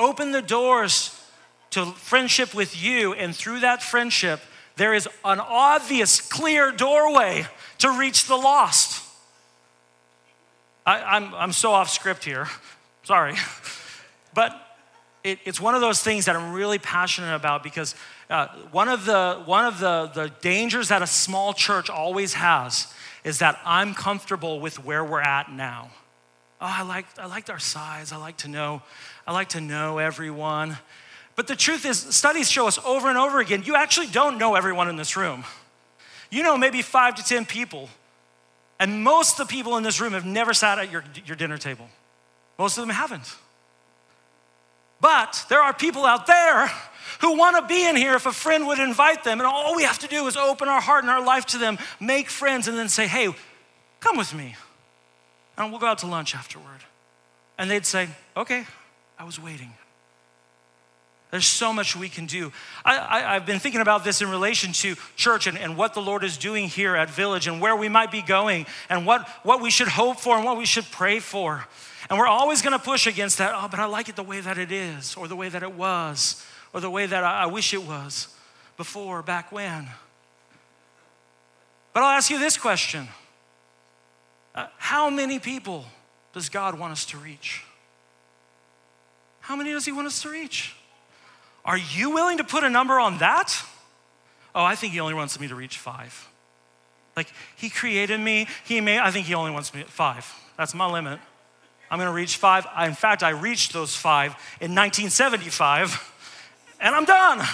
[0.00, 1.17] Open the doors
[1.70, 4.40] to friendship with you, and through that friendship,
[4.76, 7.46] there is an obvious, clear doorway
[7.78, 9.04] to reach the lost.
[10.86, 12.48] I, am I'm, I'm so off script here,
[13.04, 13.34] sorry.
[14.34, 14.54] But
[15.24, 17.96] it, it's one of those things that I'm really passionate about because
[18.30, 22.92] uh, one of, the, one of the, the dangers that a small church always has
[23.24, 25.90] is that I'm comfortable with where we're at now.
[26.60, 28.10] Oh, I like I liked our size.
[28.10, 28.82] I like to know,
[29.26, 30.78] I like to know everyone.
[31.38, 34.56] But the truth is, studies show us over and over again, you actually don't know
[34.56, 35.44] everyone in this room.
[36.32, 37.88] You know maybe five to 10 people.
[38.80, 41.56] And most of the people in this room have never sat at your, your dinner
[41.56, 41.88] table.
[42.58, 43.36] Most of them haven't.
[45.00, 46.72] But there are people out there
[47.20, 49.38] who want to be in here if a friend would invite them.
[49.38, 51.78] And all we have to do is open our heart and our life to them,
[52.00, 53.32] make friends, and then say, hey,
[54.00, 54.56] come with me.
[55.56, 56.80] And we'll go out to lunch afterward.
[57.56, 58.66] And they'd say, okay,
[59.16, 59.72] I was waiting.
[61.30, 62.52] There's so much we can do.
[62.84, 66.24] I, have been thinking about this in relation to church and, and what the Lord
[66.24, 69.68] is doing here at Village and where we might be going and what, what we
[69.68, 71.66] should hope for and what we should pray for.
[72.08, 73.52] And we're always going to push against that.
[73.54, 75.74] Oh, but I like it the way that it is, or the way that it
[75.74, 78.28] was, or the way that I, I wish it was
[78.78, 79.86] before, back when.
[81.92, 83.08] But I'll ask you this question
[84.54, 85.84] uh, How many people
[86.32, 87.64] does God want us to reach?
[89.40, 90.74] How many does He want us to reach?
[91.68, 93.62] Are you willing to put a number on that?
[94.54, 96.26] Oh, I think he only wants me to reach five.
[97.14, 100.34] Like, he created me, he made, I think he only wants me at five.
[100.56, 101.20] That's my limit.
[101.90, 102.66] I'm gonna reach five.
[102.74, 104.30] I, in fact, I reached those five
[104.62, 106.10] in 1975,
[106.80, 107.46] and I'm done.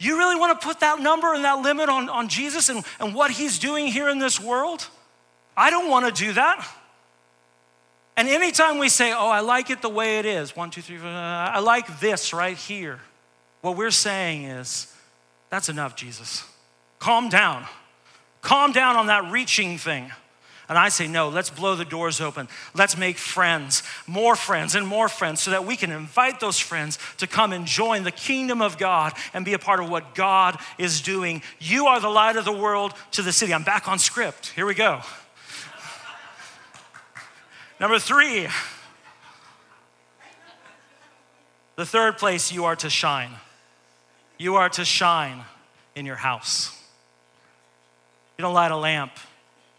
[0.00, 3.30] You really wanna put that number and that limit on, on Jesus and, and what
[3.30, 4.88] he's doing here in this world?
[5.56, 6.66] I don't wanna do that.
[8.16, 10.98] And anytime we say, oh, I like it the way it is, one, two, three,
[10.98, 13.00] four, uh, I like this right here,
[13.60, 14.94] what we're saying is,
[15.50, 16.44] that's enough, Jesus.
[16.98, 17.66] Calm down.
[18.40, 20.12] Calm down on that reaching thing.
[20.68, 22.48] And I say, no, let's blow the doors open.
[22.74, 26.98] Let's make friends, more friends, and more friends, so that we can invite those friends
[27.18, 30.58] to come and join the kingdom of God and be a part of what God
[30.78, 31.42] is doing.
[31.60, 33.52] You are the light of the world to the city.
[33.52, 34.52] I'm back on script.
[34.56, 35.02] Here we go.
[37.80, 38.46] Number three,
[41.76, 43.30] the third place you are to shine.
[44.38, 45.44] You are to shine
[45.96, 46.80] in your house.
[48.38, 49.12] You don't light a lamp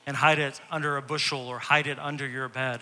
[0.06, 2.82] and hide it under a bushel or hide it under your bed,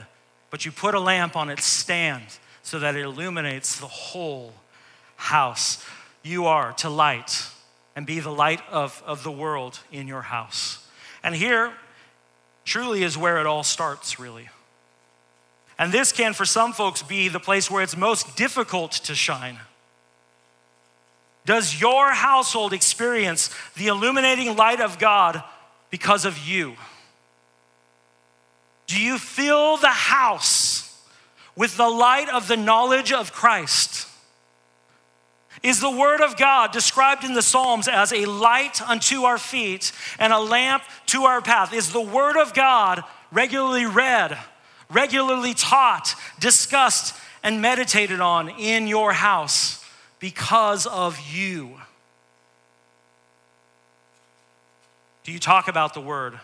[0.49, 2.23] but you put a lamp on its stand
[2.63, 4.54] so that it illuminates the whole
[5.15, 5.84] house.
[6.23, 7.47] You are to light
[7.95, 10.88] and be the light of, of the world in your house.
[11.21, 11.73] And here
[12.65, 14.49] truly is where it all starts, really.
[15.84, 19.60] And this can, for some folks, be the place where it's most difficult to shine.
[21.46, 25.43] Does your household experience the illuminating light of God
[25.89, 26.76] because of you?
[28.88, 31.04] Do you fill the house
[31.54, 34.08] with the light of the knowledge of Christ?
[35.63, 39.91] Is the Word of God described in the Psalms as a light unto our feet
[40.17, 41.74] and a lamp to our path?
[41.74, 44.38] Is the Word of God regularly read,
[44.93, 49.84] regularly taught, discussed, and meditated on in your house
[50.19, 51.79] because of you?
[55.23, 56.39] Do you talk about the Word?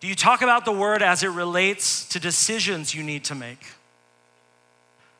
[0.00, 3.64] Do you talk about the Word as it relates to decisions you need to make?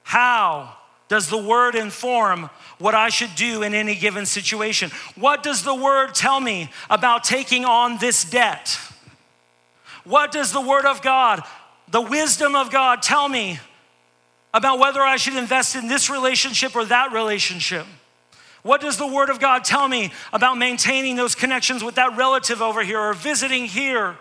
[0.03, 0.77] How
[1.09, 4.90] does the Word inform what I should do in any given situation?
[5.14, 8.79] What does the Word tell me about taking on this debt?
[10.05, 11.44] What does the Word of God,
[11.93, 13.61] the wisdom of God, tell me
[14.55, 17.87] about whether I should invest in this relationship or that relationship?
[18.63, 22.63] What does the Word of God tell me about maintaining those connections with that relative
[22.63, 24.17] over here or visiting here?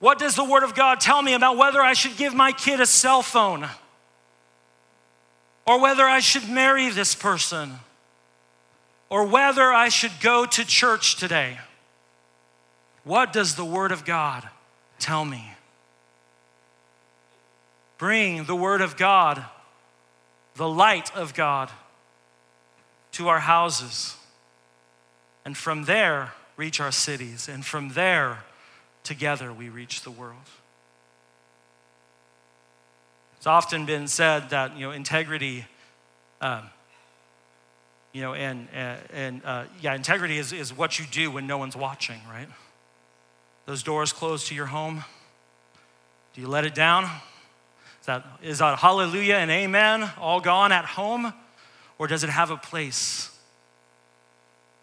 [0.00, 2.78] What does the Word of God tell me about whether I should give my kid
[2.78, 3.66] a cell phone
[5.66, 7.78] or whether I should marry this person
[9.08, 11.58] or whether I should go to church today?
[13.04, 14.46] What does the Word of God
[14.98, 15.53] tell me?
[18.04, 19.42] Bring the Word of God,
[20.56, 21.70] the light of God,
[23.12, 24.14] to our houses.
[25.46, 27.48] And from there, reach our cities.
[27.48, 28.44] And from there,
[29.04, 30.50] together, we reach the world.
[33.38, 35.64] It's often been said that you know integrity,
[36.42, 36.64] um,
[38.12, 38.68] you know, and
[39.14, 42.48] and uh, yeah, integrity is is what you do when no one's watching, right?
[43.64, 45.04] Those doors closed to your home.
[46.34, 47.08] Do you let it down?
[48.04, 51.32] Is that, is that hallelujah and amen all gone at home?
[51.98, 53.30] Or does it have a place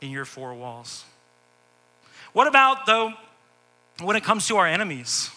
[0.01, 1.05] in your four walls?
[2.33, 3.13] What about, though,
[4.01, 5.29] when it comes to our enemies?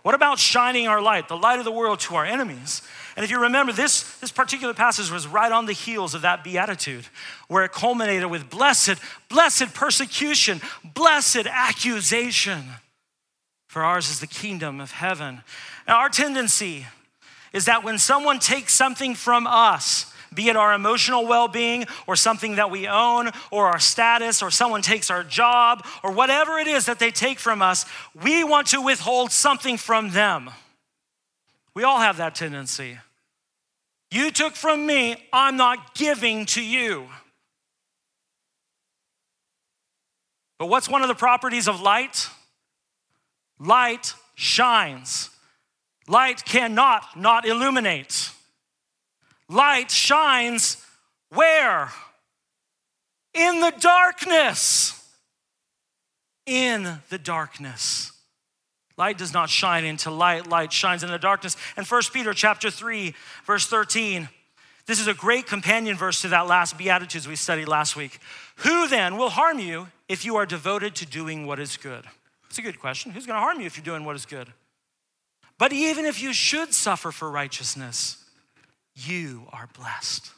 [0.00, 2.80] What about shining our light, the light of the world, to our enemies?
[3.14, 6.42] And if you remember, this, this particular passage was right on the heels of that
[6.42, 7.04] beatitude,
[7.46, 8.94] where it culminated with blessed,
[9.28, 12.64] blessed persecution, blessed accusation.
[13.66, 15.42] For ours is the kingdom of heaven.
[15.86, 16.86] Now, our tendency
[17.52, 22.14] is that when someone takes something from us, be it our emotional well being or
[22.14, 26.66] something that we own or our status or someone takes our job or whatever it
[26.66, 27.86] is that they take from us,
[28.22, 30.50] we want to withhold something from them.
[31.74, 32.98] We all have that tendency.
[34.10, 37.08] You took from me, I'm not giving to you.
[40.58, 42.28] But what's one of the properties of light?
[43.58, 45.30] Light shines.
[46.08, 48.30] Light cannot not illuminate.
[49.48, 50.84] Light shines
[51.30, 51.90] where?
[53.34, 54.94] In the darkness.
[56.46, 58.12] In the darkness.
[58.96, 61.56] Light does not shine into light, light shines in the darkness.
[61.76, 64.28] And First Peter chapter 3, verse 13.
[64.86, 68.18] This is a great companion verse to that last Beatitudes we studied last week.
[68.56, 72.06] Who then will harm you if you are devoted to doing what is good?
[72.48, 73.12] It's a good question.
[73.12, 74.48] Who's going to harm you if you're doing what is good?
[75.58, 78.24] But even if you should suffer for righteousness,
[78.94, 80.30] you are blessed.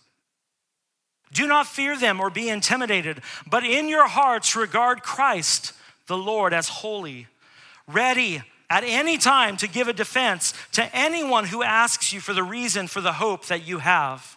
[1.32, 5.72] Do not fear them or be intimidated, but in your hearts regard Christ,
[6.06, 7.28] the Lord, as holy,
[7.86, 12.42] ready at any time to give a defense to anyone who asks you for the
[12.42, 14.36] reason for the hope that you have.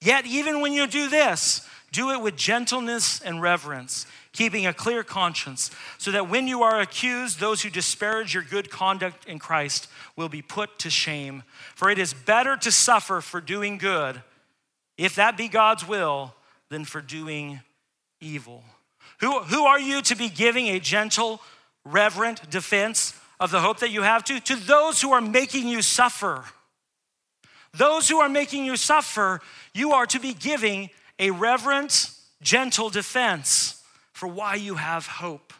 [0.00, 5.04] Yet, even when you do this, do it with gentleness and reverence, keeping a clear
[5.04, 9.88] conscience, so that when you are accused, those who disparage your good conduct in Christ
[10.16, 11.44] will be put to shame.
[11.74, 14.20] For it is better to suffer for doing good,
[14.98, 16.34] if that be God's will,
[16.68, 17.60] than for doing
[18.20, 18.64] evil.
[19.20, 21.40] Who, who are you to be giving a gentle,
[21.84, 24.40] reverent defense of the hope that you have to?
[24.40, 26.44] To those who are making you suffer.
[27.72, 29.40] Those who are making you suffer,
[29.72, 32.10] you are to be giving a reverent,
[32.42, 35.52] gentle defense for why you have hope.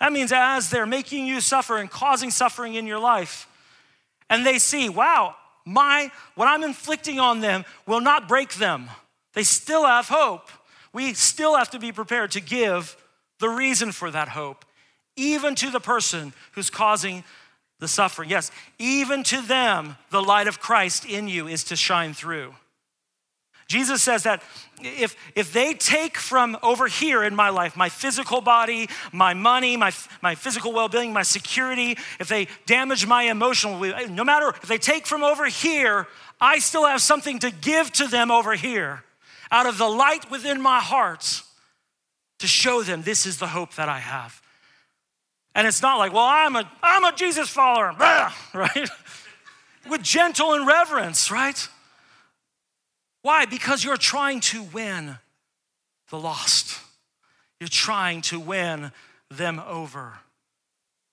[0.00, 3.48] That means as they're making you suffer and causing suffering in your life,
[4.30, 5.34] and they see, wow,
[5.64, 8.88] my what I'm inflicting on them will not break them.
[9.34, 10.50] They still have hope.
[10.92, 12.96] We still have to be prepared to give
[13.38, 14.64] the reason for that hope,
[15.16, 17.24] even to the person who's causing
[17.80, 18.30] the suffering.
[18.30, 22.54] Yes, even to them, the light of Christ in you is to shine through.
[23.68, 24.42] Jesus says that
[24.80, 29.76] if, if they take from over here in my life, my physical body, my money,
[29.76, 29.92] my,
[30.22, 34.78] my physical well being, my security, if they damage my emotional, no matter if they
[34.78, 36.06] take from over here,
[36.40, 39.04] I still have something to give to them over here
[39.50, 41.42] out of the light within my heart
[42.38, 44.40] to show them this is the hope that I have.
[45.54, 47.92] And it's not like, well, I'm a, I'm a Jesus follower,
[48.54, 48.88] right?
[49.90, 51.68] With gentle and reverence, right?
[53.28, 53.44] Why?
[53.44, 55.18] Because you're trying to win
[56.08, 56.80] the lost.
[57.60, 58.90] You're trying to win
[59.30, 60.14] them over.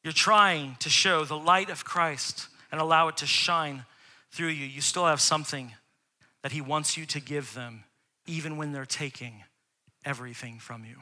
[0.01, 3.83] You're trying to show the light of Christ and allow it to shine
[4.31, 4.65] through you.
[4.65, 5.73] You still have something
[6.41, 7.83] that He wants you to give them,
[8.25, 9.43] even when they're taking
[10.05, 10.95] everything from you.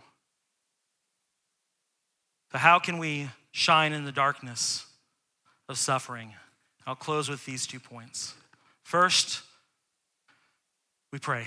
[2.54, 4.88] So, how can we shine in the darkness
[5.70, 6.34] of suffering?
[6.88, 8.34] I'll close with these two points.
[8.82, 9.44] First,
[11.14, 11.46] we pray.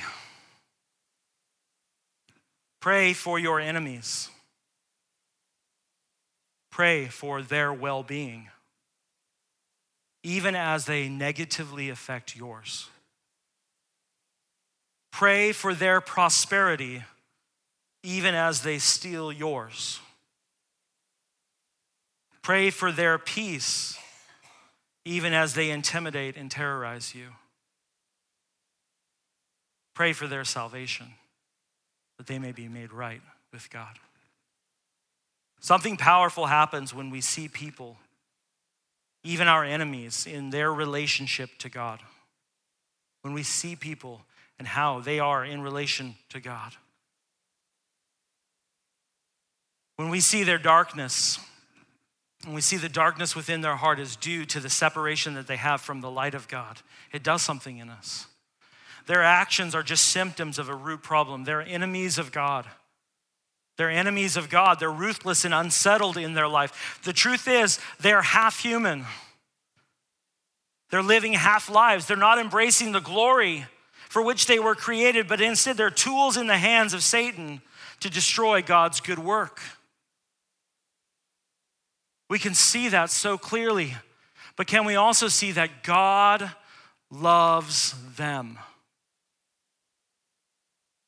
[2.81, 4.31] Pray for your enemies.
[6.71, 8.49] Pray for their well being,
[10.23, 12.89] even as they negatively affect yours.
[15.11, 17.03] Pray for their prosperity,
[18.05, 19.99] even as they steal yours.
[22.41, 23.99] Pray for their peace,
[25.05, 27.31] even as they intimidate and terrorize you.
[29.97, 31.07] Pray for their salvation,
[32.19, 33.99] that they may be made right with God.
[35.59, 37.97] Something powerful happens when we see people,
[39.25, 42.01] even our enemies, in their relationship to God.
[43.23, 44.21] When we see people
[44.59, 46.75] and how they are in relation to God.
[49.97, 51.39] When we see their darkness,
[52.45, 55.57] and we see the darkness within their heart is due to the separation that they
[55.57, 56.83] have from the light of God,
[57.13, 58.27] it does something in us.
[59.07, 61.45] Their actions are just symptoms of a root problem.
[61.45, 62.67] They're enemies of God.
[63.77, 64.81] They're enemies of God.
[64.81, 67.01] They're ruthless and unsettled in their life.
[67.05, 69.05] The truth is, they're half human.
[70.91, 72.07] They're living half lives.
[72.07, 73.67] They're not embracing the glory
[74.09, 77.61] for which they were created, but instead they're tools in the hands of Satan
[78.01, 79.61] to destroy God's good work.
[82.29, 83.95] We can see that so clearly,
[84.57, 86.51] but can we also see that God
[87.11, 88.59] loves them?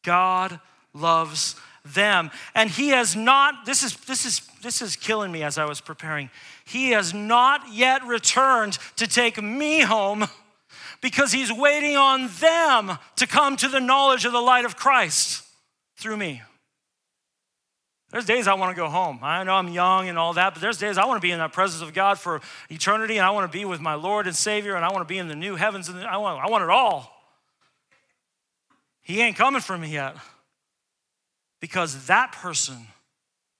[0.09, 0.59] God
[0.95, 1.55] loves
[1.85, 2.31] them.
[2.55, 5.83] And he has not, this is, this is, this is killing me as I was
[5.83, 6.31] preparing.
[6.65, 10.27] He has not yet returned to take me home
[11.03, 15.45] because he's waiting on them to come to the knowledge of the light of Christ
[15.99, 16.41] through me.
[18.11, 19.19] There's days I want to go home.
[19.21, 21.39] I know I'm young and all that, but there's days I want to be in
[21.39, 22.41] the presence of God for
[22.71, 25.13] eternity and I want to be with my Lord and Savior and I want to
[25.13, 27.18] be in the new heavens and I want, I want it all.
[29.09, 30.17] He ain't coming for me yet.
[31.61, 32.87] Because that person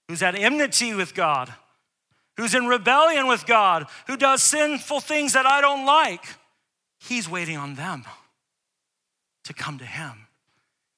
[0.07, 1.51] who's at enmity with God,
[2.37, 6.23] who's in rebellion with God, who does sinful things that I don't like,
[6.99, 8.05] he's waiting on them
[9.43, 10.27] to come to him.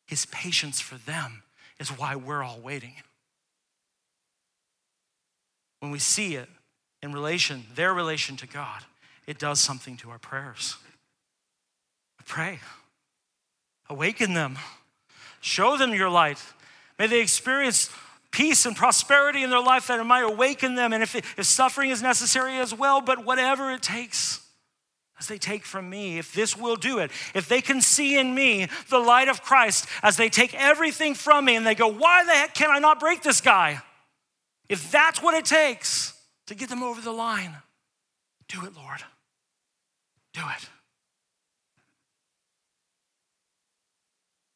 [0.06, 1.44] His patience for them
[1.80, 2.94] is why we're all waiting.
[5.80, 6.50] When we see it
[7.02, 8.84] in relation, their relation to God,
[9.26, 10.76] it does something to our prayers.
[12.26, 12.60] Pray.
[13.92, 14.58] Awaken them.
[15.42, 16.42] Show them your light.
[16.98, 17.90] May they experience
[18.32, 20.94] peace and prosperity in their life that it might awaken them.
[20.94, 24.48] And if, it, if suffering is necessary as well, but whatever it takes,
[25.20, 28.34] as they take from me, if this will do it, if they can see in
[28.34, 32.24] me the light of Christ as they take everything from me and they go, why
[32.24, 33.82] the heck can I not break this guy?
[34.70, 36.14] If that's what it takes
[36.48, 37.58] to get them over the line,
[38.48, 39.04] do it, Lord.
[40.34, 40.70] Do it.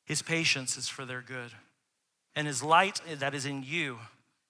[0.06, 1.52] His patience is for their good.
[2.36, 4.00] And his light that is in you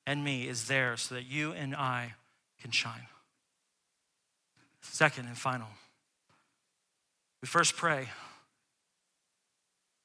[0.06, 2.14] and me is there so that you and I
[2.62, 3.08] can shine.
[4.82, 5.68] Second and final,
[7.42, 8.08] we first pray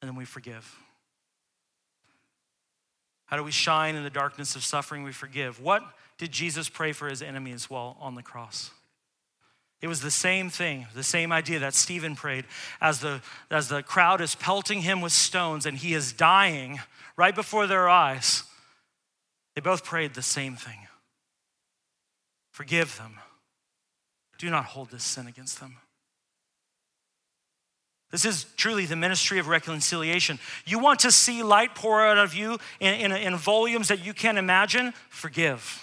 [0.00, 0.76] and then we forgive.
[3.26, 5.04] How do we shine in the darkness of suffering?
[5.04, 5.60] We forgive.
[5.60, 5.82] What
[6.18, 8.70] did Jesus pray for his enemies while on the cross?
[9.82, 12.44] It was the same thing, the same idea that Stephen prayed
[12.80, 16.80] as the, as the crowd is pelting him with stones and he is dying
[17.16, 18.44] right before their eyes.
[19.54, 20.86] They both prayed the same thing
[22.50, 23.14] Forgive them.
[24.36, 25.76] Do not hold this sin against them.
[28.10, 30.38] This is truly the ministry of reconciliation.
[30.66, 34.12] You want to see light pour out of you in, in, in volumes that you
[34.12, 34.92] can't imagine?
[35.08, 35.82] Forgive.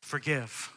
[0.00, 0.71] Forgive.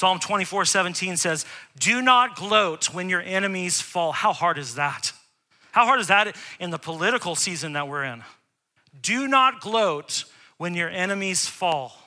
[0.00, 1.44] Psalm 24, 17 says,
[1.78, 4.12] Do not gloat when your enemies fall.
[4.12, 5.12] How hard is that?
[5.72, 8.24] How hard is that in the political season that we're in?
[9.02, 10.24] Do not gloat
[10.56, 11.98] when your enemies fall,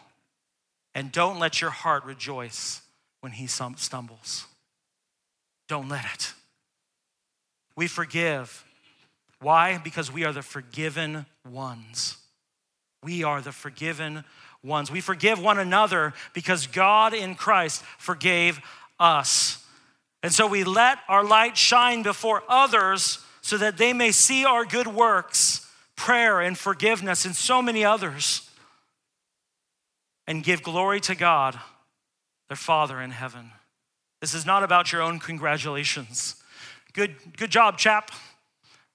[0.96, 2.82] and don't let your heart rejoice
[3.22, 4.48] when he stumbles.
[5.68, 6.34] Don't let it.
[7.76, 8.66] We forgive.
[9.40, 9.78] Why?
[9.78, 12.18] Because we are the forgiven ones.
[13.04, 14.24] We are the forgiven
[14.64, 14.90] ones.
[14.90, 18.60] We forgive one another because God in Christ forgave
[19.00, 19.64] us.
[20.22, 24.64] And so we let our light shine before others so that they may see our
[24.64, 28.50] good works, prayer and forgiveness, and so many others,
[30.26, 31.60] and give glory to God,
[32.48, 33.52] their Father in heaven.
[34.22, 36.42] This is not about your own congratulations.
[36.94, 38.12] Good, good job, chap.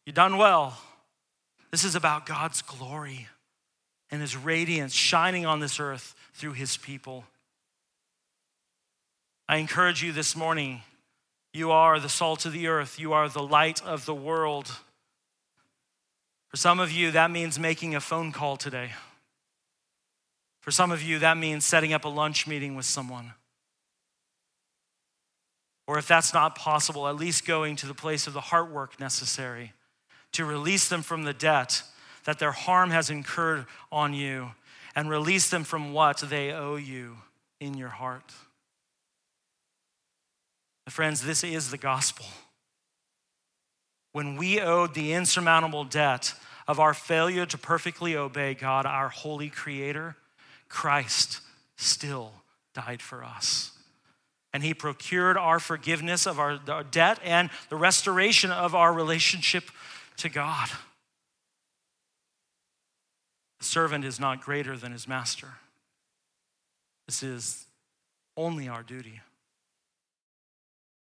[0.06, 0.78] You done well.
[1.70, 3.28] This is about God's glory
[4.10, 7.24] and his radiance shining on this earth through his people.
[9.48, 10.82] I encourage you this morning
[11.54, 14.70] you are the salt of the earth, you are the light of the world.
[16.48, 18.92] For some of you, that means making a phone call today.
[20.60, 23.32] For some of you, that means setting up a lunch meeting with someone.
[25.86, 29.00] Or if that's not possible, at least going to the place of the heart work
[29.00, 29.72] necessary
[30.32, 31.82] to release them from the debt
[32.28, 34.50] that their harm has incurred on you
[34.94, 37.16] and release them from what they owe you
[37.58, 38.34] in your heart.
[40.90, 42.26] Friends, this is the gospel.
[44.12, 46.34] When we owed the insurmountable debt
[46.66, 50.14] of our failure to perfectly obey God, our holy creator,
[50.68, 51.40] Christ
[51.76, 52.32] still
[52.74, 53.72] died for us.
[54.52, 59.70] And he procured our forgiveness of our, our debt and the restoration of our relationship
[60.18, 60.68] to God.
[63.58, 65.54] The servant is not greater than his master.
[67.06, 67.66] This is
[68.36, 69.20] only our duty.